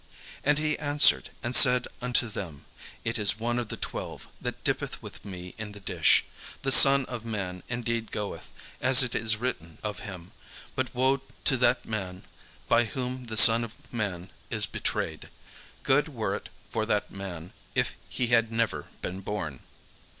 [0.43, 2.65] And he answered and said unto them,
[3.05, 6.25] "It is one of the twelve, that dippeth with me in the dish.
[6.63, 8.49] The Son of man indeed goeth,
[8.81, 10.31] as it is written of him;
[10.75, 12.23] but woe to that man
[12.67, 15.29] by whom the Son of man is betrayed!
[15.83, 19.59] Good were it for that man if he had never been born."